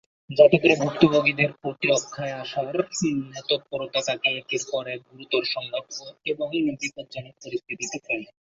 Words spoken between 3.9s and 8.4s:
তাকে একের পর এক গুরুতর সংঘাত এবং বিপজ্জনক পরিস্থিতিতে ফেলে।